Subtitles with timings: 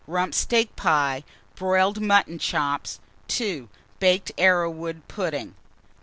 [0.07, 1.23] Rump steak pie,
[1.53, 2.99] broiled mutton chops.
[3.27, 3.69] 2.
[3.99, 5.53] Baked arrowroot pudding.